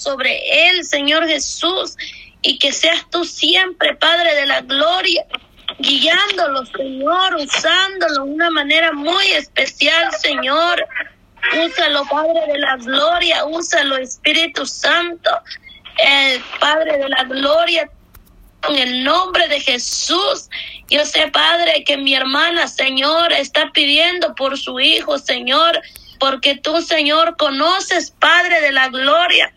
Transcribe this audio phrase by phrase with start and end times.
[0.00, 1.96] sobre él, Señor Jesús,
[2.42, 5.24] y que seas tú siempre, Padre de la gloria,
[5.78, 10.86] guiándolo, Señor, usándolo de una manera muy especial, Señor.
[11.66, 15.30] Úsalo, Padre de la gloria, úsalo, Espíritu Santo,
[15.96, 17.90] el Padre de la gloria,
[18.68, 20.48] en el nombre de Jesús.
[20.88, 25.80] Yo sé, Padre, que mi hermana, Señor, está pidiendo por su hijo, Señor,
[26.20, 29.52] porque tú, Señor, conoces, Padre de la gloria,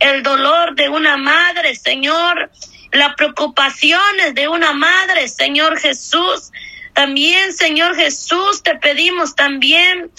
[0.00, 2.50] el dolor de una madre, Señor,
[2.92, 6.50] las preocupaciones de una madre, Señor Jesús.
[6.92, 10.10] También, Señor Jesús, te pedimos también,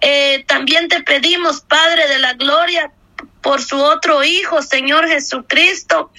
[0.00, 2.90] eh, también te pedimos, Padre de la gloria,
[3.42, 6.10] por su otro Hijo, Señor Jesucristo.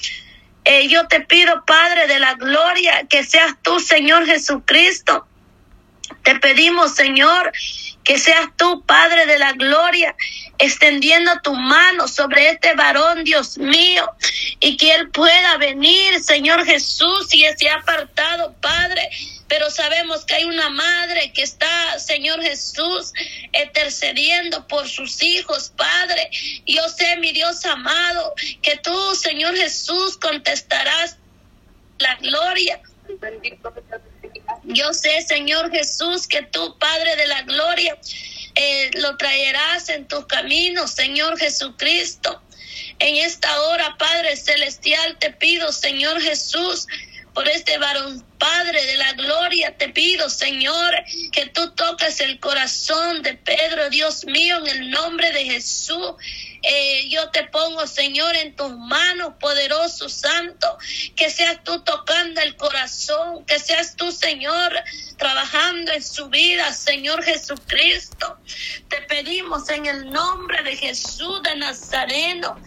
[0.64, 5.26] Eh, yo te pido, Padre de la gloria, que seas tú, Señor Jesucristo.
[6.22, 7.52] Te pedimos, Señor,
[8.04, 10.16] que seas tú, Padre de la gloria,
[10.58, 14.10] extendiendo tu mano sobre este varón, Dios mío,
[14.60, 19.10] y que él pueda venir, Señor Jesús, y ese apartado, Padre.
[19.48, 23.14] Pero sabemos que hay una madre que está, Señor Jesús,
[23.54, 26.30] intercediendo por sus hijos, Padre.
[26.66, 31.18] Yo sé, mi Dios amado, que tú, Señor Jesús, contestarás
[32.00, 32.82] la gloria.
[34.66, 37.98] Yo sé, Señor Jesús, que tú, Padre de la Gloria,
[38.56, 42.42] eh, lo traerás en tus caminos, Señor Jesucristo.
[43.00, 46.88] En esta hora, Padre Celestial, te pido, Señor Jesús,
[47.34, 50.94] por este varón, Padre de la gloria, te pido, Señor,
[51.32, 56.14] que tú toques el corazón de Pedro, Dios mío, en el nombre de Jesús.
[56.64, 60.78] Eh, yo te pongo, Señor, en tus manos, poderoso Santo,
[61.16, 64.74] que seas tú tocando el corazón, que seas tú, Señor,
[65.18, 68.38] trabajando en su vida, Señor Jesucristo.
[68.88, 72.58] Te pedimos en el nombre de Jesús de Nazareno.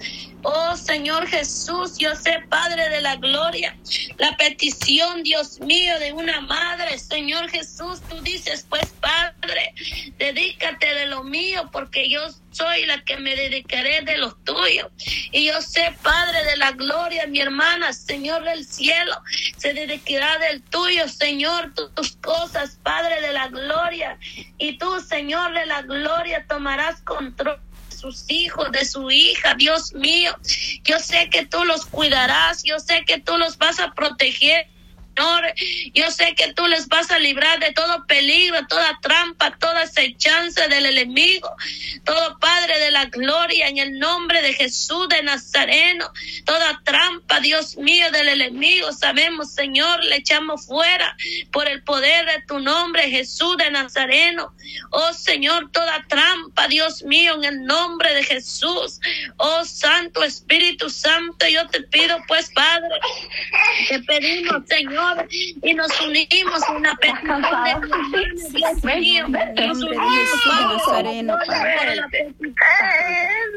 [0.48, 3.77] Oh Señor Jesús, yo sé, Padre de la Gloria,
[4.16, 9.74] la petición, Dios mío, de una madre, Señor Jesús, tú dices, pues Padre,
[10.18, 12.20] dedícate de lo mío, porque yo
[12.52, 14.86] soy la que me dedicaré de los tuyos.
[15.33, 19.20] Y yo sé, Padre de la Gloria, mi hermana, Señor del cielo,
[19.56, 24.17] se dedicará del tuyo, Señor, tus cosas, Padre de la Gloria.
[24.58, 27.61] Y tú, Señor de la Gloria, tomarás control
[28.06, 30.36] sus hijos, de su hija, Dios mío.
[30.84, 34.68] Yo sé que tú los cuidarás, yo sé que tú los vas a proteger.
[35.17, 35.55] Señor,
[35.95, 40.69] yo sé que tú les vas a librar de todo peligro, toda trampa, toda acechanza
[40.69, 41.51] del enemigo,
[42.05, 46.13] todo Padre de la gloria, en el nombre de Jesús de Nazareno,
[46.45, 51.17] toda trampa, Dios mío, del enemigo, sabemos, Señor, le echamos fuera
[51.51, 54.53] por el poder de tu nombre, Jesús de Nazareno.
[54.91, 59.01] Oh Señor, toda trampa, Dios mío, en el nombre de Jesús.
[59.39, 62.89] Oh Santo Espíritu Santo, yo te pido, pues, Padre,
[63.89, 65.05] te pedimos, Señor
[65.62, 67.42] y nos unimos en una petición
[68.83, 70.30] de mío, nos unimos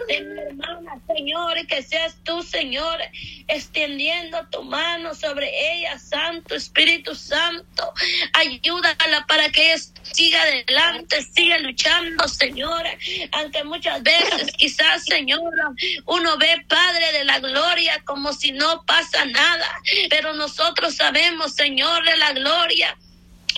[0.10, 3.00] hermana, Señor, que seas tú, Señor,
[3.48, 7.94] extendiendo tu mano sobre ella, Santo Espíritu Santo,
[8.34, 12.84] ayúdala para que ella siga adelante, siga luchando, Señor,
[13.32, 15.54] aunque muchas veces quizás, Señor,
[16.06, 22.04] uno ve Padre de la Gloria como si no pasa nada, pero nosotros sabemos Señor
[22.04, 22.98] de la gloria,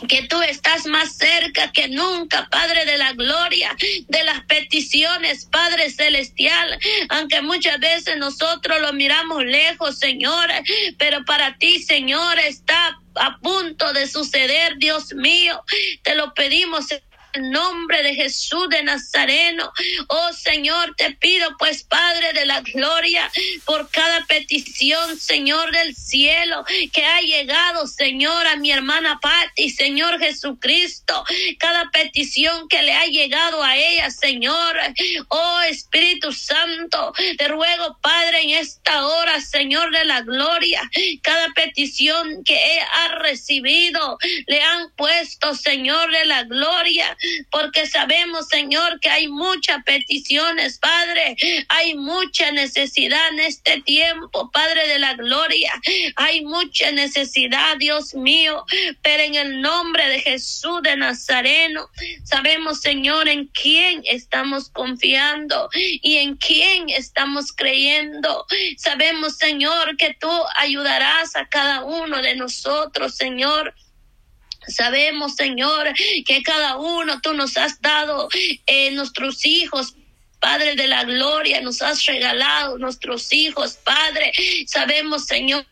[0.07, 3.75] que tú estás más cerca que nunca, Padre de la gloria,
[4.07, 10.49] de las peticiones, Padre celestial, aunque muchas veces nosotros lo miramos lejos, Señor,
[10.97, 15.63] pero para ti, Señor, está a punto de suceder, Dios mío,
[16.03, 16.87] te lo pedimos
[17.33, 19.71] el nombre de Jesús de Nazareno.
[20.07, 23.29] Oh Señor, te pido pues Padre de la Gloria
[23.65, 30.19] por cada petición, Señor del cielo, que ha llegado, Señor, a mi hermana Patti, Señor
[30.19, 31.23] Jesucristo,
[31.59, 34.77] cada petición que le ha llegado a ella, Señor.
[35.29, 40.81] Oh Espíritu Santo, te ruego, Padre, en esta hora, Señor de la Gloria,
[41.21, 44.17] cada petición que ella ha recibido,
[44.47, 47.17] le han puesto, Señor de la Gloria,
[47.49, 51.35] porque sabemos, Señor, que hay muchas peticiones, Padre,
[51.69, 55.73] hay mucha necesidad en este tiempo, Padre de la Gloria,
[56.15, 58.65] hay mucha necesidad, Dios mío,
[59.01, 61.89] pero en el nombre de Jesús de Nazareno,
[62.23, 68.45] sabemos, Señor, en quién estamos confiando y en quién estamos creyendo.
[68.77, 73.73] Sabemos, Señor, que tú ayudarás a cada uno de nosotros, Señor.
[74.67, 75.87] Sabemos, Señor,
[76.25, 78.29] que cada uno tú nos has dado
[78.67, 79.95] eh, nuestros hijos,
[80.39, 84.31] Padre de la gloria, nos has regalado nuestros hijos, Padre.
[84.65, 85.65] Sabemos, Señor,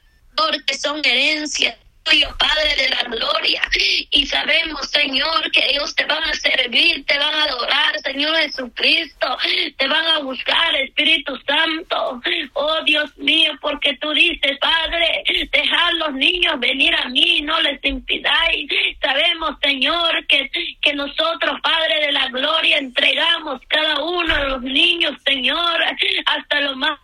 [0.66, 3.62] que son herencias Padre de la gloria.
[4.10, 9.38] Y sabemos, Señor, que ellos te van a servir, te van a adorar, Señor Jesucristo,
[9.78, 12.22] te van a buscar, Espíritu Santo.
[12.54, 17.84] Oh Dios mío, porque tú dices, Padre, dejad los niños venir a mí, no les
[17.84, 18.72] impidáis.
[19.02, 20.50] Sabemos, Señor, que,
[20.82, 25.84] que nosotros, Padre de la gloria, entregamos cada uno de los niños, Señor,
[26.26, 27.00] hasta lo más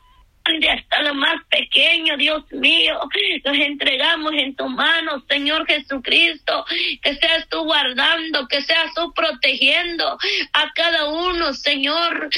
[0.71, 3.00] hasta lo más pequeño, Dios mío.
[3.44, 6.65] Los entregamos en tu mano, Señor Jesucristo.
[7.01, 10.18] Que seas tú guardando, que seas tú protegiendo
[10.53, 12.30] a cada uno, Señor.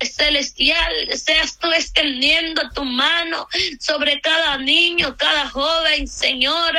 [0.00, 3.48] Celestial, seas tú extendiendo tu mano
[3.78, 6.72] sobre cada niño, cada joven, Señor,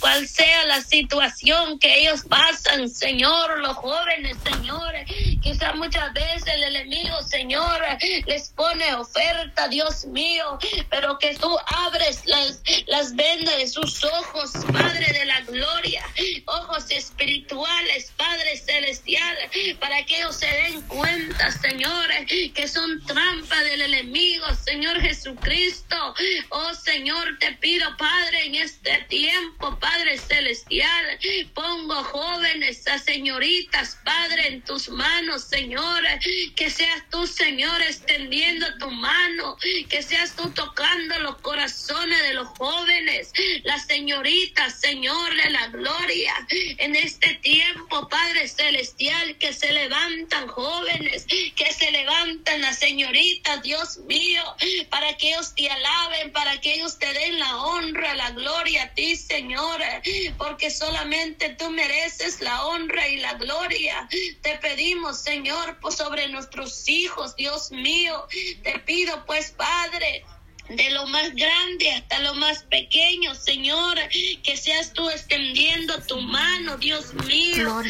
[0.00, 4.92] cual sea la situación que ellos pasan, Señor, los jóvenes, Señor,
[5.40, 7.80] quizás muchas veces el enemigo, Señor,
[8.26, 10.58] les pone oferta, Dios mío,
[10.90, 16.04] pero que tú abres las, las vendas de sus ojos, Padre de la gloria,
[16.46, 19.36] ojos espirituales, Padre celestial,
[19.80, 26.14] para que ellos se den cuenta, Señor, que son trampa del enemigo, Señor Jesucristo.
[26.50, 31.18] Oh Señor, te pido, Padre, en este tiempo, Padre Celestial,
[31.54, 36.02] pongo jóvenes a señoritas, Padre, en tus manos, Señor.
[36.56, 39.56] Que seas tú, Señor, extendiendo tu mano,
[39.88, 43.32] que seas tú tocando los corazones de los jóvenes,
[43.64, 46.34] las señoritas, Señor de la gloria.
[46.78, 52.13] En este tiempo, Padre Celestial, que se levantan jóvenes, que se levantan
[52.58, 54.42] la señorita, Dios mío,
[54.90, 58.94] para que ellos te alaben, para que ellos te den la honra, la gloria a
[58.94, 59.80] ti, Señor,
[60.38, 64.08] porque solamente tú mereces la honra y la gloria.
[64.42, 68.26] Te pedimos, Señor, por sobre nuestros hijos, Dios mío,
[68.62, 70.24] te pido pues, Padre,
[70.68, 73.98] de lo más grande hasta lo más pequeño, Señor,
[74.42, 77.82] que seas tú extendiendo tu mano, Dios mío,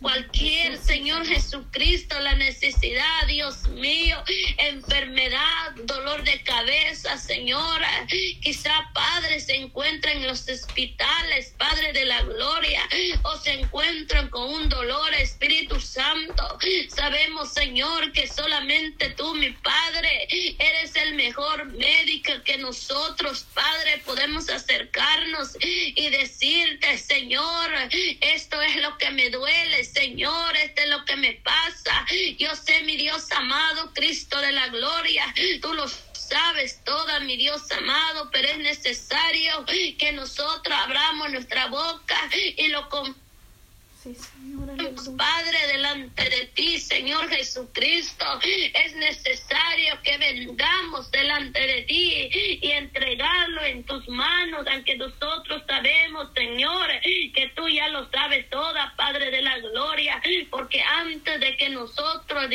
[0.00, 4.22] cualquier, Señor Jesucristo, la necesidad, Dios mío,
[4.58, 8.06] enfermedad, dolor de cabeza, Señora,
[8.42, 12.82] quizá, Padre, se encuentran en los hospitales, Padre de la gloria,
[13.22, 20.26] o se encuentran con un dolor, Espíritu Santo, sabemos, Señor, que solamente tú, mi Padre,
[20.58, 21.66] eres el mejor
[22.44, 27.70] que nosotros, Padre, podemos acercarnos y decirte, Señor,
[28.20, 32.06] esto es lo que me duele, Señor, esto es lo que me pasa.
[32.38, 37.70] Yo sé, mi Dios amado, Cristo de la gloria, tú lo sabes toda, mi Dios
[37.72, 39.64] amado, pero es necesario
[39.98, 42.18] que nosotros abramos nuestra boca
[42.56, 42.88] y lo
[45.16, 52.30] Padre, delante de ti, Señor Jesucristo, es necesario que vengamos delante de ti
[52.62, 58.94] y entregarlo en tus manos, aunque nosotros sabemos, Señor, que tú ya lo sabes toda,
[58.96, 62.48] Padre de la gloria, porque antes de que nosotros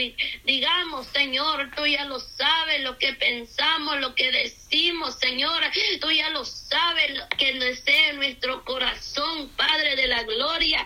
[0.45, 5.61] digamos, Señor, tú ya lo sabes lo que pensamos, lo que decimos, Señor,
[5.99, 10.85] tú ya lo sabes lo que desea nuestro corazón, Padre de la gloria,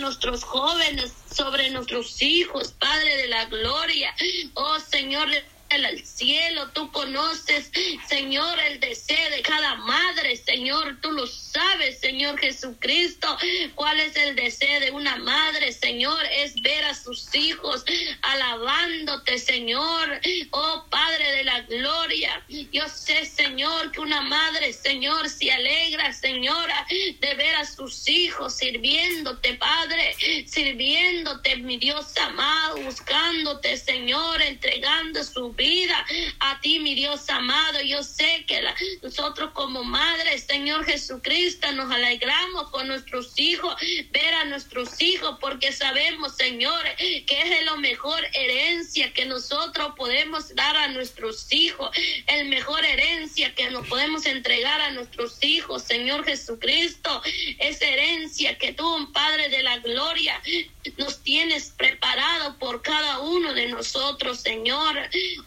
[0.00, 4.14] nuestros jóvenes, sobre nuestros hijos, Padre de la gloria.
[4.54, 5.28] Oh Señor,
[5.72, 7.70] al cielo, tú conoces,
[8.06, 13.38] Señor, el deseo de cada madre, Señor, tú lo sabes, Señor Jesucristo,
[13.74, 17.84] cuál es el deseo de una madre, Señor, es ver a sus hijos
[18.22, 22.44] alabándote, Señor, oh Padre de la gloria.
[22.48, 28.56] Yo sé, Señor, que una madre, Señor, se alegra, Señora, de ver a sus hijos
[28.56, 30.14] sirviéndote, Padre,
[30.46, 36.04] sirviéndote, mi Dios amado, buscándote, Señor, entregando su vida vida
[36.40, 37.80] a ti, mi Dios amado.
[37.82, 38.60] Yo sé que
[39.02, 43.74] nosotros como madres, Señor Jesucristo, nos alegramos con nuestros hijos,
[44.10, 49.92] ver a nuestros hijos, porque sabemos, Señor, que es de lo mejor herencia que nosotros
[49.96, 51.90] podemos dar a nuestros hijos,
[52.26, 57.22] el mejor herencia que nos podemos entregar a nuestros hijos, Señor Jesucristo,
[57.58, 60.40] es herencia que tú, Padre de la gloria,
[60.96, 64.96] nos tienes preparado por cada uno de nosotros, Señor.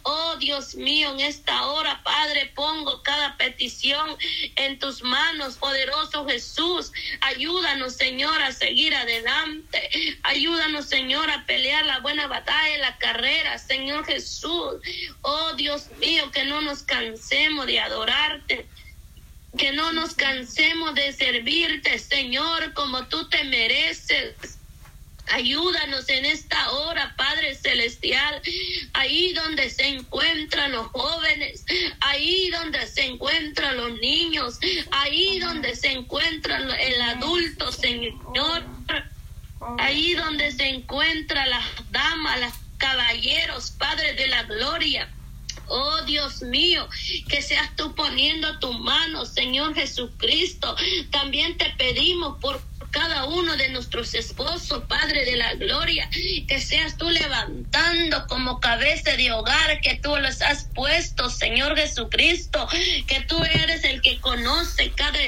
[0.08, 4.16] Oh Dios mío, en esta hora, Padre, pongo cada petición
[4.54, 6.92] en tus manos, poderoso Jesús.
[7.22, 9.90] Ayúdanos, Señor, a seguir adelante.
[10.22, 14.76] Ayúdanos, Señor, a pelear la buena batalla, la carrera, Señor Jesús.
[15.22, 18.68] Oh Dios mío, que no nos cansemos de adorarte
[19.56, 24.55] que no nos cansemos de servirte, Señor, como tú te mereces.
[25.32, 28.40] Ayúdanos en esta hora, Padre Celestial,
[28.92, 31.64] ahí donde se encuentran los jóvenes,
[32.00, 34.58] ahí donde se encuentran los niños,
[34.92, 38.64] ahí donde se encuentra el adulto, Señor,
[39.78, 45.12] ahí donde se encuentran las damas, los caballeros, Padre de la Gloria.
[45.68, 46.88] Oh Dios mío,
[47.28, 50.76] que seas tú poniendo tu mano, Señor Jesucristo.
[51.10, 56.08] También te pedimos por cada uno de nuestros esposos, Padre de la Gloria,
[56.48, 62.66] que seas tú levantando como cabeza de hogar, que tú los has puesto, Señor Jesucristo,
[63.06, 65.18] que tú eres el que conoce cada,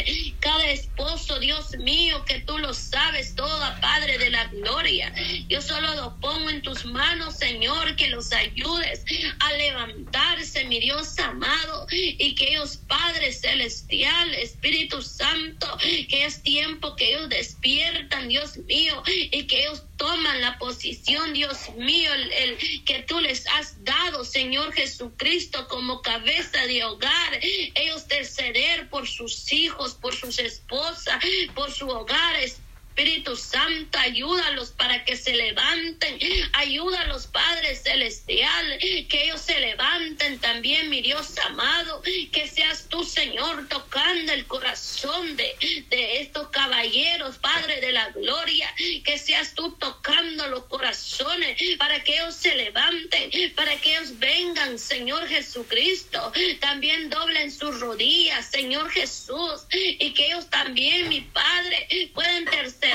[0.40, 5.12] cada esposo, Dios mío, que tú lo sabes todo, Padre de la Gloria.
[5.48, 9.04] Yo solo lo pongo en tus manos, Señor, que los ayudes
[9.40, 15.78] a levantarse, mi Dios amado, y que ellos, Padre Celestial, Espíritu Santo,
[16.08, 21.70] que es tiempo que ellos despiertan, Dios mío, y que ellos toman la posición, Dios
[21.76, 27.38] mío, el, que tú les has dado, Señor Jesucristo, como cabeza de hogar.
[27.42, 31.22] Ellos ceder por sus hijos, por sus esposas,
[31.54, 32.36] por su hogar.
[32.98, 36.18] Espíritu Santo, ayúdalos para que se levanten.
[36.54, 42.02] Ayuda a los padres celestiales, que ellos se levanten también, mi Dios amado.
[42.32, 45.54] Que seas tú, Señor, tocando el corazón de,
[45.90, 48.68] de estos caballeros, Padre de la gloria.
[49.04, 54.76] Que seas tú tocando los corazones para que ellos se levanten, para que ellos vengan,
[54.76, 56.32] Señor Jesucristo.
[56.58, 59.66] También doblen sus rodillas, Señor Jesús.
[59.70, 62.88] Y que ellos también, mi Padre, puedan tercer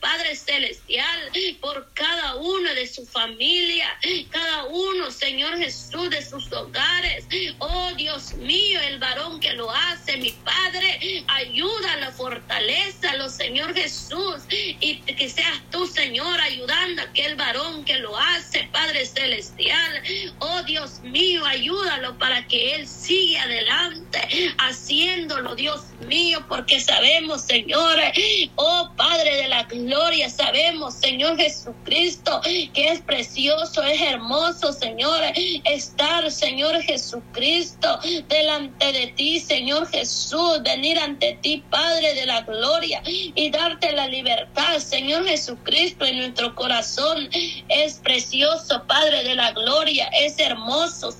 [0.00, 1.30] Padre Celestial,
[1.60, 3.84] por cada uno de su familia,
[4.30, 7.26] cada uno, Señor Jesús, de sus hogares.
[7.58, 13.74] Oh Dios mío, el varón que lo hace, mi Padre, ayuda, la fortaleza, lo Señor
[13.74, 20.02] Jesús, y que seas tú, Señor, ayudando a aquel varón que lo hace, Padre Celestial.
[20.62, 24.20] Dios mío, ayúdalo para que él siga adelante,
[24.58, 27.98] haciéndolo, Dios mío, porque sabemos, Señor,
[28.56, 30.28] oh Padre, de la gloria.
[30.28, 35.20] Sabemos, Señor Jesucristo, que es precioso, es hermoso, Señor,
[35.64, 37.98] estar, Señor Jesucristo,
[38.28, 44.06] delante de ti, Señor Jesús, venir ante ti, Padre de la gloria, y darte la
[44.08, 47.28] libertad, Señor Jesucristo, en nuestro corazón.
[47.68, 50.49] Es precioso, Padre de la gloria, es hermoso,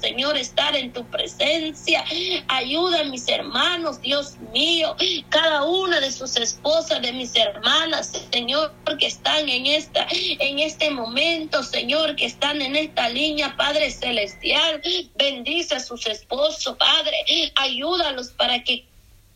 [0.00, 2.04] Señor, estar en tu presencia.
[2.48, 4.96] Ayuda a mis hermanos, Dios mío,
[5.28, 10.90] cada una de sus esposas, de mis hermanas Señor, que están en esta, en este
[10.90, 14.82] momento, Señor, que están en esta línea, Padre Celestial.
[15.16, 17.16] Bendice a sus esposos, Padre.
[17.56, 18.89] Ayúdalos para que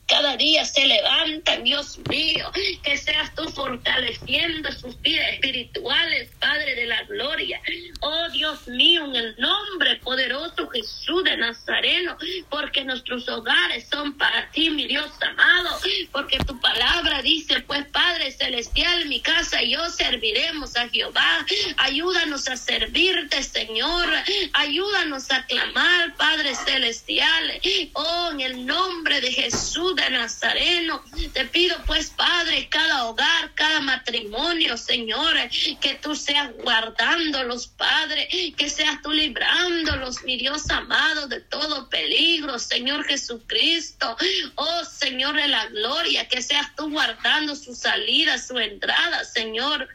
[0.06, 2.50] cada día se levantan, Dios mío,
[2.82, 7.61] que seas tú fortaleciendo sus vidas espirituales, Padre de la gloria.
[8.00, 12.16] Oh Dios mío, en el nombre poderoso Jesús de Nazareno,
[12.50, 15.78] porque nuestros hogares son para ti, mi Dios amado,
[16.12, 21.46] porque tu palabra dice, pues Padre celestial, mi casa y yo serviremos a Jehová.
[21.78, 24.08] Ayúdanos a servirte, Señor.
[24.52, 27.61] Ayúdanos a clamar, Padre celestial.
[27.94, 31.02] Oh, en el nombre de Jesús de Nazareno.
[31.32, 35.34] Te pido pues, Padre, cada hogar, cada matrimonio, Señor,
[35.80, 42.58] que tú seas guardándolos, Padre, que seas tú librándolos, mi Dios amado, de todo peligro,
[42.58, 44.16] Señor Jesucristo.
[44.56, 49.88] Oh, Señor de la gloria, que seas tú guardando su salida, su entrada, Señor.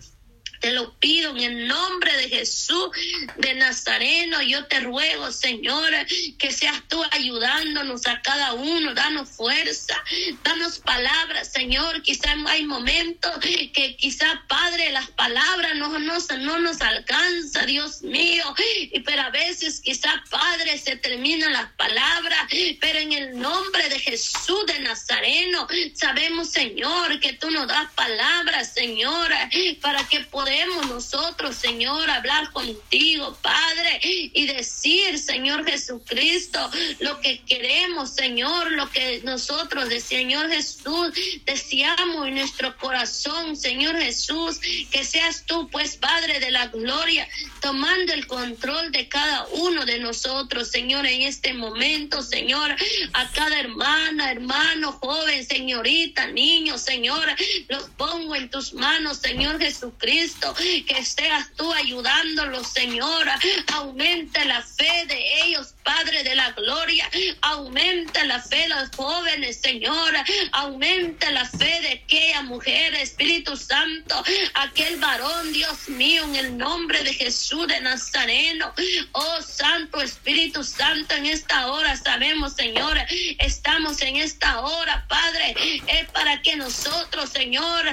[0.60, 2.90] Te lo pido en el nombre de Jesús
[3.38, 4.42] de Nazareno.
[4.42, 5.90] Yo te ruego, Señor,
[6.38, 8.94] que seas tú ayudándonos a cada uno.
[8.94, 9.96] Danos fuerza,
[10.44, 12.02] danos palabras, Señor.
[12.02, 18.44] Quizá hay momentos que quizá, Padre, las palabras no, nos no nos alcanza, Dios mío.
[19.06, 22.40] Pero a veces quizá, Padre, se terminan las palabras.
[22.82, 28.74] Pero en el nombre de Jesús de Nazareno, sabemos, Señor, que tú nos das palabras,
[28.74, 29.32] Señor,
[29.82, 37.42] para que podamos podemos nosotros, Señor, hablar contigo, Padre, y decir, Señor Jesucristo, lo que
[37.42, 41.12] queremos, Señor, lo que nosotros, de Señor Jesús,
[41.46, 47.28] deseamos en nuestro corazón, Señor Jesús, que seas tú, pues, Padre de la gloria,
[47.62, 52.76] tomando el control de cada uno de nosotros, Señor, en este momento, Señor,
[53.14, 57.36] a cada hermana, hermano, joven, señorita, niño, Señor,
[57.68, 60.39] los pongo en tus manos, Señor Jesucristo
[60.88, 63.28] que seas tú ayudándolos, Señor.
[63.74, 67.10] Aumente la fe de ellos, Padre de la gloria.
[67.42, 70.14] Aumenta la fe de los jóvenes, Señor.
[70.52, 77.04] Aumenta la fe de aquella mujer, Espíritu Santo, aquel varón, Dios mío, en el nombre
[77.04, 78.74] de Jesús de Nazareno.
[79.12, 82.98] Oh Santo Espíritu Santo, en esta hora sabemos, Señor,
[83.40, 85.56] estamos en esta hora, Padre,
[85.88, 87.86] es para que nosotros, Señor,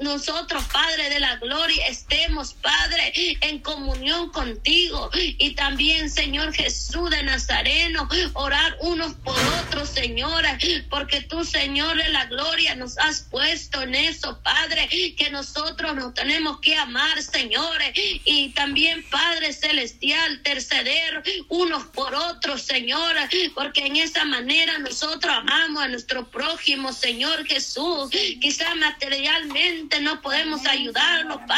[0.00, 5.10] nosotros, Padre de la gloria, estemos, Padre, en comunión contigo.
[5.14, 10.44] Y también, Señor Jesús de Nazareno, orar unos por otros, Señor,
[10.90, 16.14] porque tú, Señor de la gloria, nos has puesto en eso, Padre, que nosotros nos
[16.14, 17.80] tenemos que amar, Señor,
[18.24, 23.14] y también, Padre celestial, interceder unos por otros, Señor,
[23.54, 28.10] porque en esa manera nosotros amamos a nuestro prójimo, Señor Jesús.
[28.40, 31.53] Quizá materialmente no podemos ayudarlo, Padre,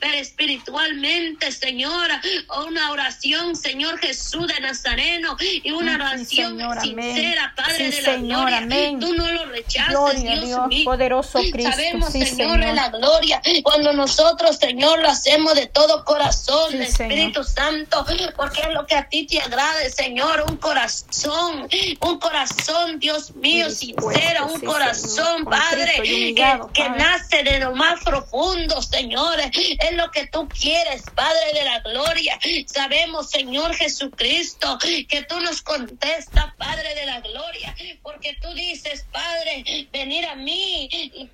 [0.00, 2.08] pero espiritualmente, Señor,
[2.66, 8.98] una oración, Señor Jesús de Nazareno, y una oración sincera, Padre de la gloria.
[9.00, 10.84] Tú no lo rechazas, Dios, mío.
[10.84, 11.70] poderoso Cristo.
[11.70, 18.04] Sabemos, Señor, de la gloria, cuando nosotros, Señor, lo hacemos de todo corazón, Espíritu Santo,
[18.36, 21.68] porque es lo que a ti te agrade, Señor, un corazón,
[22.00, 29.21] un corazón, Dios mío, sincero, un corazón, Padre, que, nace de lo más profundo, Señor,
[29.30, 32.38] es lo que tú quieres, Padre de la gloria.
[32.66, 39.88] Sabemos, Señor Jesucristo, que tú nos contestas, Padre de la gloria, porque tú dices, Padre,
[39.92, 40.88] venir a mí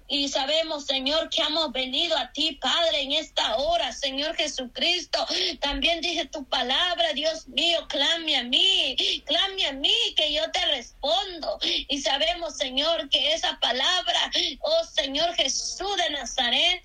[0.08, 5.26] y, sabemos, Señor, que hemos venido a ti, Padre, en esta hora, Señor Jesucristo.
[5.60, 10.64] También dice tu palabra, Dios mío, clame a mí, clame a mí que yo te
[10.66, 11.58] respondo.
[11.62, 14.30] Y sabemos, Señor, que esa palabra,
[14.60, 16.82] oh Señor Jesús de Nazaret,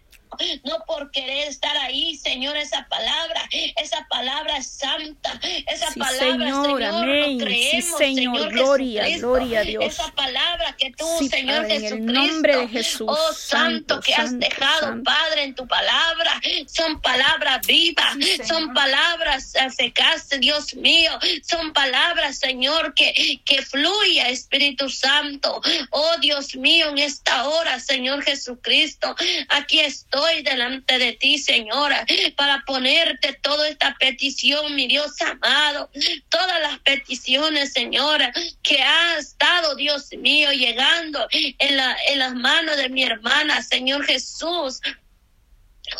[0.64, 6.84] no por querer estar ahí, Señor, esa palabra, esa palabra es santa, esa palabra, Señor,
[6.84, 7.40] amén.
[7.40, 9.86] creemos, sí, Señor, gloria, gloria a Dios.
[9.86, 14.38] Esa palabra que tú, Señor Jesucristo, en el nombre de Jesús, oh Santo, que has
[14.40, 18.16] dejado, Padre, en tu palabra, son palabras vivas,
[18.48, 21.12] son palabras eficaces, Dios mío,
[21.44, 25.62] son palabras, Señor, que, que fluya, Espíritu Santo,
[25.92, 29.16] oh Dios mío, en esta hora, Señor Jesucristo,
[29.50, 32.06] aquí estoy delante de ti, Señora,
[32.36, 35.90] para ponerte toda esta petición, mi Dios amado,
[36.30, 38.32] todas las peticiones, Señora,
[38.62, 44.06] que ha estado, Dios mío, llegando en, la, en las manos de mi hermana, Señor
[44.06, 44.82] Jesús.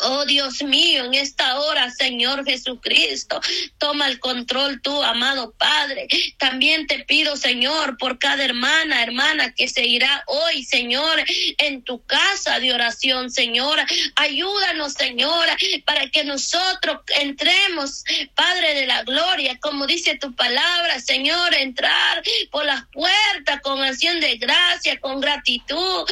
[0.00, 3.40] Oh Dios mío, en esta hora, Señor Jesucristo,
[3.78, 6.08] toma el control tú, amado Padre.
[6.38, 11.22] También te pido, Señor, por cada hermana, hermana que se irá hoy, Señor,
[11.58, 13.78] en tu casa de oración, Señor.
[14.16, 21.54] Ayúdanos, Señora, para que nosotros entremos, Padre de la gloria, como dice tu palabra, Señor,
[21.54, 26.04] entrar por las puertas con acción de gracia, con gratitud,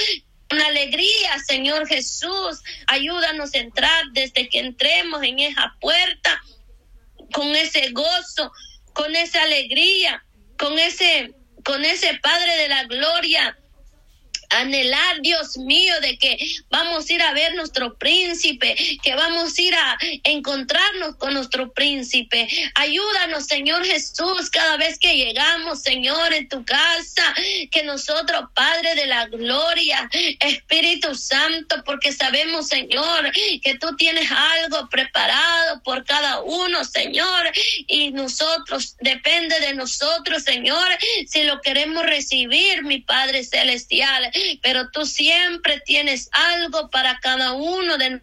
[0.52, 2.62] una alegría, Señor Jesús.
[2.86, 6.40] Ayúdanos a entrar desde que entremos en esa puerta
[7.32, 8.52] con ese gozo,
[8.92, 10.24] con esa alegría,
[10.58, 11.34] con ese,
[11.64, 13.58] con ese Padre de la gloria
[14.52, 16.38] anhelar, Dios mío, de que
[16.70, 21.72] vamos a ir a ver nuestro príncipe, que vamos a ir a encontrarnos con nuestro
[21.72, 22.48] príncipe.
[22.74, 27.34] Ayúdanos, Señor Jesús, cada vez que llegamos, Señor, en tu casa,
[27.70, 30.08] que nosotros, Padre de la Gloria,
[30.40, 33.30] Espíritu Santo, porque sabemos, Señor,
[33.62, 37.50] que tú tienes algo preparado por cada uno, Señor,
[37.86, 40.88] y nosotros, depende de nosotros, Señor,
[41.26, 44.30] si lo queremos recibir, mi Padre Celestial
[44.62, 48.22] pero tú siempre tienes algo para cada uno de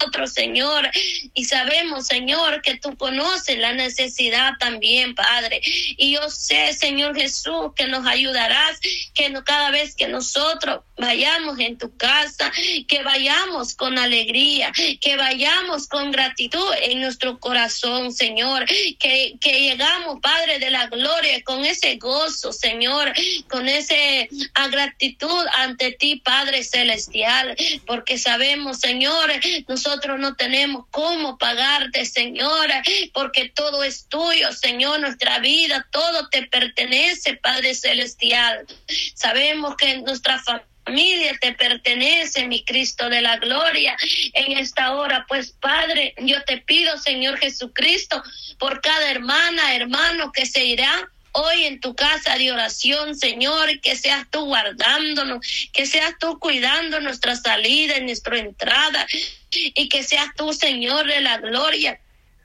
[0.00, 0.90] nosotros otro Señor.
[1.34, 5.60] Y sabemos, Señor, que tú conoces la necesidad también, Padre.
[5.96, 8.78] Y yo sé, Señor Jesús, que nos ayudarás,
[9.14, 12.52] que no, cada vez que nosotros vayamos en tu casa,
[12.86, 20.20] que vayamos con alegría, que vayamos con gratitud en nuestro corazón, Señor, que, que llegamos,
[20.20, 23.12] Padre de la gloria, con ese gozo, Señor,
[23.48, 24.28] con ese
[24.70, 29.30] gratitud ante ti, Padre celestial, porque sabemos, Señor,
[29.68, 36.28] nosotros nosotros no tenemos cómo pagarte, Señora, porque todo es tuyo, Señor, nuestra vida, todo
[36.28, 38.66] te pertenece, Padre Celestial.
[39.14, 43.96] Sabemos que nuestra familia te pertenece, mi Cristo de la gloria,
[44.32, 45.26] en esta hora.
[45.28, 48.22] Pues Padre, yo te pido, Señor Jesucristo,
[48.58, 53.96] por cada hermana, hermano que se irá hoy en tu casa de oración, Señor, que
[53.96, 59.06] seas tú guardándonos, que seas tú cuidando nuestra salida y nuestra entrada,
[59.50, 62.00] y que seas tú, Señor, de la gloria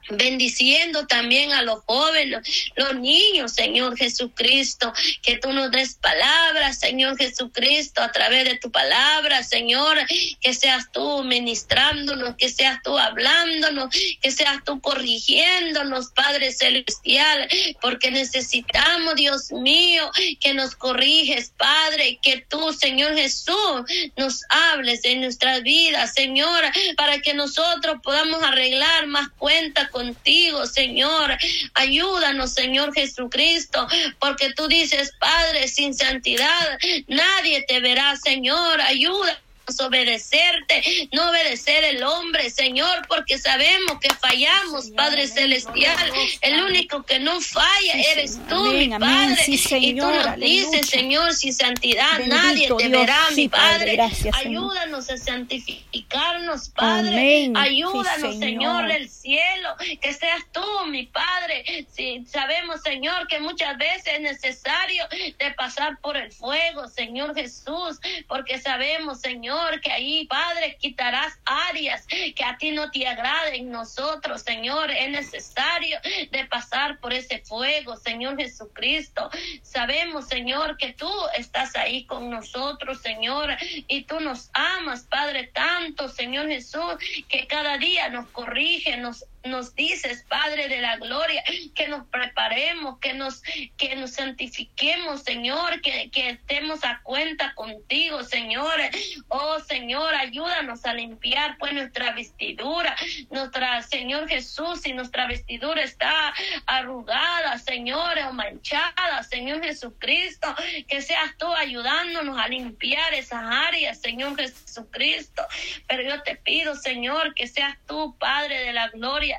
[0.10, 2.42] bendiciendo también a los jóvenes,
[2.76, 4.92] los niños, Señor Jesucristo,
[5.22, 9.98] que tú nos des palabras, Señor Jesucristo, a través de tu palabra, Señor,
[10.42, 13.90] que seas tú ministrándonos, que seas tú hablándonos,
[14.22, 17.48] que seas tú corrigiéndonos, Padre Celestial,
[17.82, 23.84] porque necesitamos, Dios mío, que nos corriges, Padre, que tú, Señor Jesús,
[24.18, 26.64] nos hables en nuestras vidas, Señor,
[26.98, 31.38] para que nosotros podamos arreglar más cuentas contigo, Señor.
[31.74, 33.86] Ayúdanos, Señor Jesucristo,
[34.20, 38.80] porque tú dices, Padre, sin santidad nadie te verá, Señor.
[38.82, 39.42] Ayuda
[39.80, 46.12] obedecerte, no obedecer el hombre, Señor, porque sabemos que fallamos, Padre Celestial.
[46.42, 49.44] El único que no falla eres tú, mi Padre.
[49.48, 53.98] y tú nos dices, Señor, sin santidad nadie te verá, mi Padre.
[54.34, 57.52] Ayúdanos a santificarnos, Padre.
[57.56, 61.88] Ayúdanos, Señor, del cielo, que seas tú, mi Padre.
[62.28, 68.60] Sabemos, Señor, que muchas veces es necesario de pasar por el fuego, Señor Jesús, porque
[68.60, 73.72] sabemos, Señor, que ahí, Padre, quitarás áreas que a ti no te agraden.
[73.72, 76.00] Nosotros, Señor, es necesario
[76.32, 79.30] de pasar por ese fuego, Señor Jesucristo.
[79.62, 83.56] Sabemos, Señor, que tú estás ahí con nosotros, Señor,
[83.88, 86.96] y tú nos amas, Padre, tanto, Señor Jesús,
[87.28, 91.44] que cada día nos corrige, nos nos dices, Padre de la gloria,
[91.76, 93.42] que nos preparemos, que nos,
[93.78, 98.80] que nos santifiquemos, Señor, que, que estemos a cuenta contigo, Señor.
[99.28, 102.96] Oh, Señor, ayúdanos a limpiar pues nuestra vestidura,
[103.30, 106.34] nuestra, Señor Jesús, si nuestra vestidura está
[106.66, 110.54] arrugada, Señor, o manchada, Señor Jesucristo,
[110.88, 115.46] que seas tú ayudándonos a limpiar esas áreas, Señor Jesucristo.
[115.88, 119.39] Pero yo te pido, Señor, que seas tú, Padre de la gloria,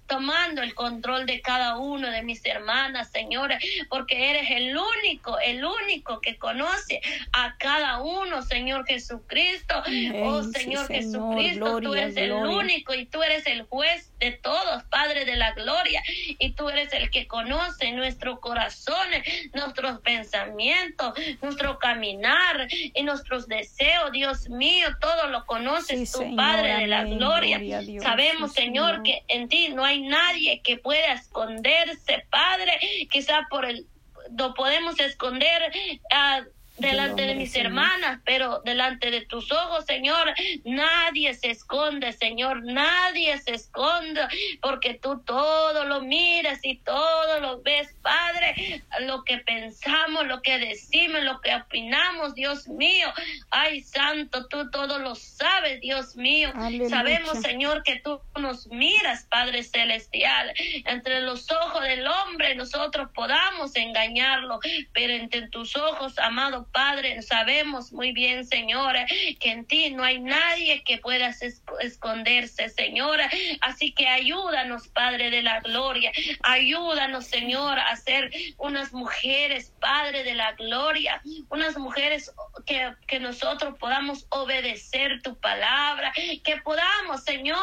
[0.11, 3.53] tomando el control de cada uno de mis hermanas, Señor,
[3.87, 6.99] porque eres el único, el único que conoce
[7.31, 9.81] a cada uno, Señor Jesucristo.
[10.21, 15.23] oh, Señor Jesucristo, tú eres el único y tú eres el juez de todos, Padre
[15.23, 22.67] de la gloria, y tú eres el que conoce nuestros corazones, nuestros pensamientos, nuestro caminar
[22.69, 27.61] y nuestros deseos, Dios mío, todo lo conoces tu Padre de la gloria.
[28.01, 33.87] Sabemos, Señor, que en ti no hay nadie que pueda esconderse, Padre, quizá por el
[34.31, 35.71] no podemos esconder
[36.11, 36.43] a
[36.81, 40.33] delante de mis hermanas, pero delante de tus ojos, Señor,
[40.65, 44.21] nadie se esconde, Señor, nadie se esconde,
[44.61, 50.57] porque tú todo lo miras y todo lo ves, Padre, lo que pensamos, lo que
[50.57, 53.07] decimos, lo que opinamos, Dios mío.
[53.49, 56.51] Ay, Santo, tú todo lo sabes, Dios mío.
[56.89, 60.53] Sabemos, Señor, que tú nos miras, Padre Celestial.
[60.85, 64.59] Entre los ojos del hombre nosotros podamos engañarlo,
[64.93, 69.05] pero entre tus ojos, amado Padre, sabemos muy bien, Señora,
[69.39, 71.33] que en ti no hay nadie que pueda
[71.81, 73.29] esconderse, Señora.
[73.61, 76.11] Así que ayúdanos, Padre de la gloria.
[76.43, 81.21] Ayúdanos, Señor, a ser unas mujeres, Padre de la gloria.
[81.49, 82.31] Unas mujeres
[82.65, 86.00] que, que nosotros podamos obedecer tu palabra.
[86.43, 87.59] Que podamos, Señor,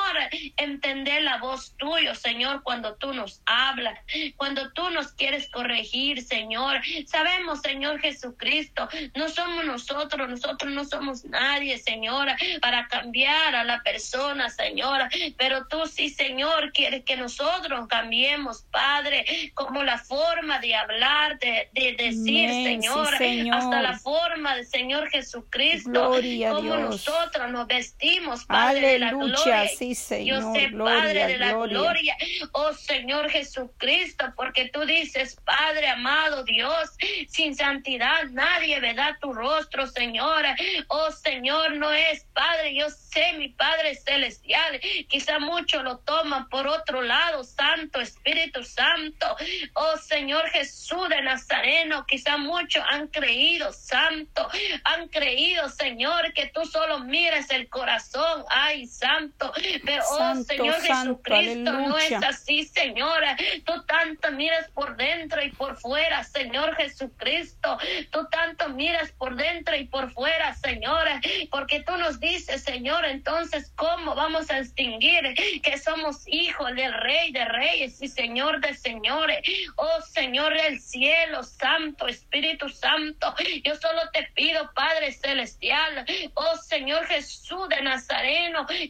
[0.57, 3.99] entender la voz tuya, Señor, cuando tú nos hablas.
[4.37, 6.81] Cuando tú nos quieres corregir, Señor.
[7.07, 13.83] Sabemos, Señor Jesucristo, no somos nosotros, nosotros no somos nadie, Señora, para cambiar a la
[13.83, 20.75] persona, Señora, pero tú sí, Señor, quieres que nosotros cambiemos, Padre, como la forma de
[20.75, 23.19] hablar, de, decir, Señora,
[23.57, 26.13] hasta la forma del Señor Jesucristo,
[26.51, 29.69] como nosotros nos vestimos, Padre de la gloria.
[29.69, 32.17] Sí, Señor, Yo sé, Padre de la gloria,
[32.53, 36.91] oh Señor Jesucristo, porque tú dices, Padre amado Dios,
[37.29, 40.45] sin santidad nadie verá tu rostro, Señor.
[40.89, 46.67] Oh Señor, no es Padre, yo sé, mi Padre celestial, quizá muchos lo toman por
[46.67, 49.37] otro lado, Santo Espíritu Santo.
[49.75, 54.49] Oh Señor Jesús de Nazareno, quizá muchos han creído, Santo,
[54.85, 59.53] han creído, Señor, que tú solo miras el corazón, ay, Santo,
[59.85, 65.77] pero oh Señor Jesucristo, no es así, Señora, tú tanto miras por dentro y por
[65.77, 67.79] fuera, Señor Jesucristo.
[68.11, 71.07] Tú tanto miras por dentro y por fuera, Señor,
[71.51, 77.33] porque tú nos dices, Señor, entonces, ¿cómo vamos a extinguir que somos hijos del Rey
[77.33, 79.41] de Reyes y Señor de Señores?
[79.77, 83.35] Oh Señor del cielo, Santo, Espíritu Santo,
[83.65, 87.83] yo solo te pido, Padre Celestial, oh Señor Jesús de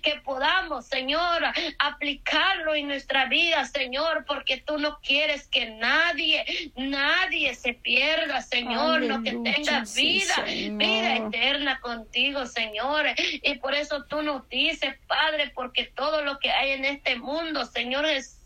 [0.03, 1.43] Que podamos, Señor,
[1.79, 9.03] aplicarlo en nuestra vida, Señor, porque tú no quieres que nadie, nadie se pierda, Señor,
[9.03, 13.07] no que tenga vida, vida eterna contigo, Señor.
[13.17, 17.65] Y por eso tú nos dices, Padre, porque todo lo que hay en este mundo,
[17.65, 18.38] Señor Jesús,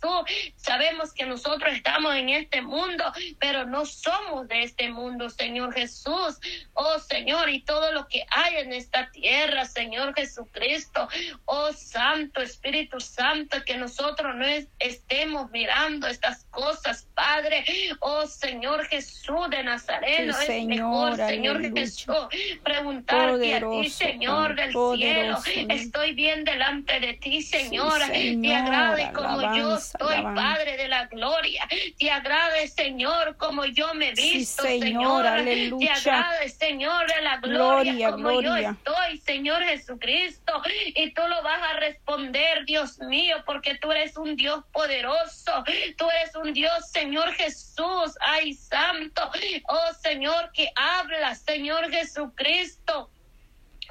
[0.56, 3.04] Sabemos que nosotros estamos en este mundo,
[3.38, 6.38] pero no somos de este mundo, Señor Jesús.
[6.74, 11.08] Oh Señor, y todo lo que hay en esta tierra, Señor Jesucristo.
[11.44, 14.44] Oh Santo, Espíritu Santo, que nosotros no
[14.78, 17.64] estemos mirando estas cosas, Padre.
[18.00, 22.16] Oh Señor Jesús de Nazareno, es mejor, Señor Jesús,
[22.62, 25.38] preguntarte a ti, Señor del cielo.
[25.68, 28.00] Estoy bien delante de ti, Señor.
[28.10, 31.68] Te agrade como yo soy, Padre de la gloria.
[31.98, 35.24] Te agrade, Señor, como yo me he visto, Señor.
[35.24, 40.62] Te agrade, Señor, de la gloria, como yo estoy, Señor Jesucristo.
[40.94, 45.64] Y tú lo vas a responder, Dios mío, porque tú eres un Dios poderoso.
[45.96, 48.16] Tú eres un Dios, Señor Jesús.
[48.20, 49.30] Ay, santo.
[49.68, 53.11] Oh, Señor, que habla, Señor Jesucristo.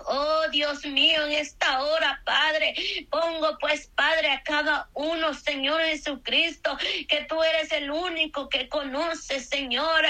[0.07, 2.73] Oh Dios mío, en esta hora, Padre,
[3.09, 9.39] pongo pues, Padre, a cada uno, Señor Jesucristo, que tú eres el único que conoce,
[9.39, 10.03] Señor.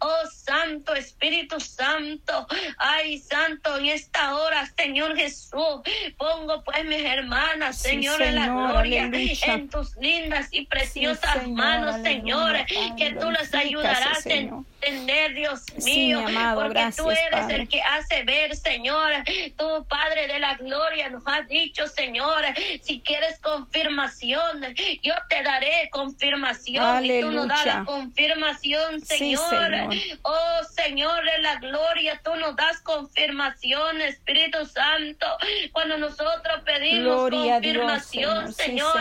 [0.00, 0.26] Oh
[0.68, 5.80] Santo Espíritu Santo, ay Santo, en esta hora, Señor Jesús,
[6.18, 12.54] pongo pues mis hermanas, Señor, en la gloria, en tus lindas y preciosas manos, Señor,
[12.98, 18.54] que tú las ayudarás en entender, Dios mío, porque tú eres el que hace ver,
[18.56, 19.12] Señor.
[19.56, 22.44] Tú, Padre de la gloria, nos has dicho, Señor,
[22.82, 24.62] si quieres confirmación,
[25.02, 29.88] yo te daré confirmación y tú nos das la confirmación, Señor.
[30.22, 35.26] Oh, Señor de la gloria, tú nos das confirmación, Espíritu Santo.
[35.72, 38.92] Cuando nosotros pedimos confirmación, Señor,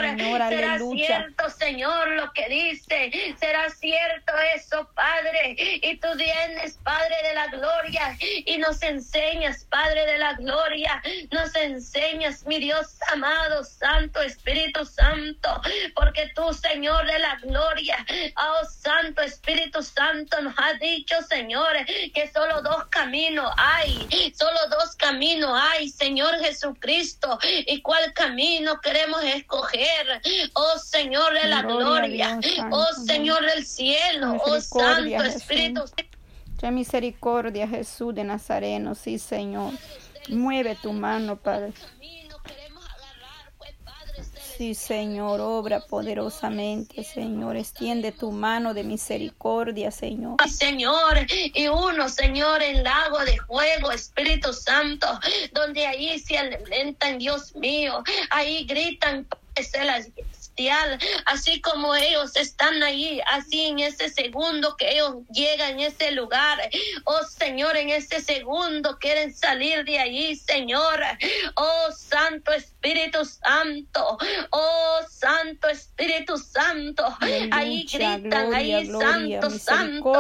[0.50, 5.56] será cierto, Señor, lo que dice, será cierto eso, Padre.
[5.58, 11.56] Y tú vienes, Padre de la gloria, y nos enseñas, Padre de la gloria, nos
[11.56, 15.62] enseñas, mi Dios amado, Santo Espíritu Santo,
[15.96, 18.57] porque tú, Señor de la gloria, Santo
[19.28, 21.74] Espíritu Santo, nos has dicho, Señor,
[22.14, 29.24] que solo dos caminos hay, solo dos caminos hay, Señor Jesucristo, y cuál camino queremos
[29.24, 30.22] escoger,
[30.54, 32.40] oh Señor de la gloria,
[32.72, 35.84] oh Señor del cielo, oh Santo Espíritu
[36.60, 39.74] Ten misericordia, Jesús de Nazareno, sí, Señor.
[40.30, 41.72] Mueve tu mano, Padre.
[44.58, 47.58] Sí, Señor, obra poderosamente, Señor.
[47.58, 50.38] Extiende tu mano de misericordia, Señor.
[50.50, 55.08] Señor, y uno, Señor, en lago de fuego, Espíritu Santo,
[55.54, 59.28] donde ahí se alimentan, Dios mío, ahí gritan,
[61.26, 66.58] así como ellos están ahí, así en ese segundo que ellos llegan en ese lugar.
[67.06, 71.00] Oh Señor, en ese segundo quieren salir de allí, Señor.
[71.56, 74.18] Oh Santo Espíritu Santo.
[74.50, 77.04] Oh Santo Espíritu Santo.
[77.52, 80.12] ahí gritan, ahí Santo, Santo.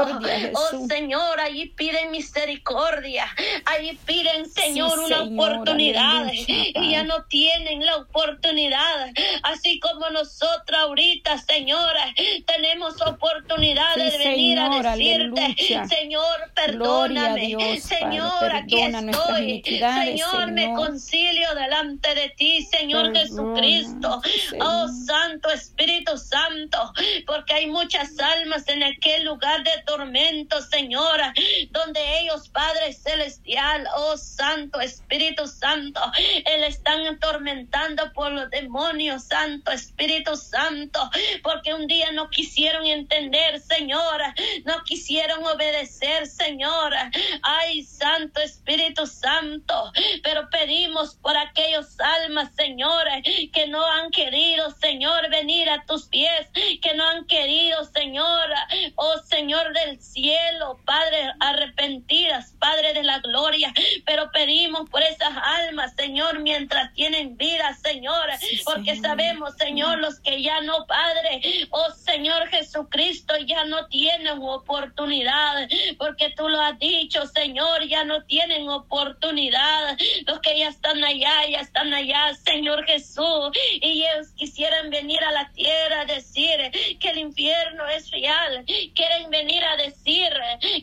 [0.54, 3.28] Oh Señor, ahí piden misericordia.
[3.66, 6.32] Ahí piden, Señor, una oportunidad.
[6.32, 9.12] y ya no tienen la oportunidad.
[9.44, 12.14] Así como nos nosotros ahorita, Señora,
[12.46, 15.56] tenemos oportunidad de venir a decirte,
[15.88, 24.22] Señor, perdóname, Señor, aquí estoy, Señor, me concilio delante de ti, Señor Jesucristo,
[24.60, 26.94] oh Santo Espíritu Santo,
[27.26, 31.34] porque hay muchas almas en aquel lugar de tormento, Señora,
[31.72, 36.02] donde ellos, Padre Celestial, oh Santo Espíritu Santo,
[36.46, 41.10] Él están atormentando por los demonios, Santo Espíritu Santo,
[41.44, 44.34] porque un día no quisieron entender, Señora,
[44.66, 47.12] no quisieron obedecer, Señora.
[47.42, 49.92] Ay, Santo Espíritu Santo,
[50.24, 53.22] pero pedimos por aquellos almas, Señora,
[53.54, 56.48] que no han querido, Señor, venir a tus pies,
[56.82, 63.74] que no han querido, Señora, oh Señor del cielo, Padre, arrepentidas, Padre de la gloria,
[64.06, 68.30] pero pedimos por esas almas, Señor, mientras tienen vida, Señor,
[68.66, 75.68] porque sabemos, Señor, los que ya no, Padre, oh Señor Jesucristo, ya no tienen oportunidad,
[75.98, 79.98] porque tú lo has dicho, Señor, ya no tienen oportunidad.
[80.26, 83.52] Los que ya están allá, ya están allá, Señor Jesús,
[83.82, 89.30] y ellos quisieran venir a la tierra a decir que el infierno es real, quieren
[89.30, 90.30] venir a decir,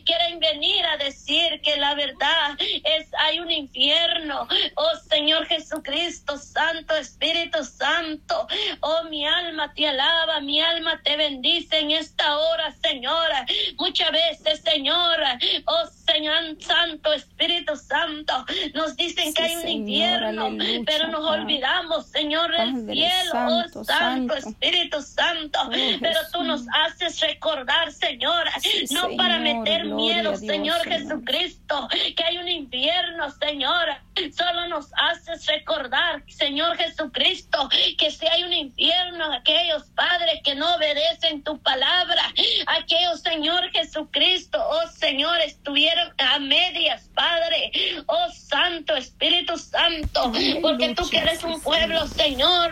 [0.05, 4.47] quieren venir a decir que la verdad es, hay un infierno.
[4.75, 8.47] Oh Señor Jesucristo, Santo Espíritu Santo,
[8.81, 13.45] oh mi alma te alaba, mi alma te bendice en esta hora, Señora.
[13.77, 20.49] Muchas veces, Señora, oh Señor Santo, Espíritu Santo, nos dicen que hay un infierno,
[20.85, 27.19] pero nos olvidamos, Señor, del cielo, oh Santo, Espíritu Santo, oh, pero tú nos haces
[27.19, 28.51] recordar, Señora,
[28.91, 30.81] no para meter miedo, Señor.
[30.85, 34.04] Jesucristo, que hay un infierno, Señora.
[34.35, 40.75] Solo nos haces recordar, Señor Jesucristo, que si hay un infierno, aquellos padres que no
[40.75, 42.23] obedecen tu palabra,
[42.67, 47.71] aquellos, Señor Jesucristo, oh Señor, estuvieron a medias, Padre,
[48.07, 52.71] oh Santo Espíritu Santo, porque tú quieres un pueblo, Señor,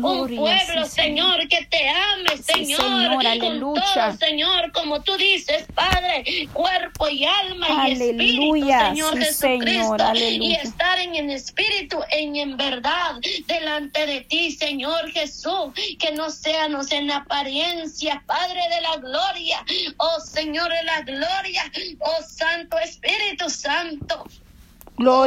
[0.00, 7.08] un pueblo, Señor, que te ame, Señor, con todo, Señor, como tú dices, Padre, cuerpo
[7.08, 13.16] y alma y espíritu, Señor Jesucristo, y estar en el espíritu, en, en verdad,
[13.48, 19.64] delante de ti, Señor Jesús, que no seamos en apariencia, Padre de la gloria,
[19.96, 21.64] oh Señor de la gloria,
[21.98, 24.24] oh Santo Espíritu Santo.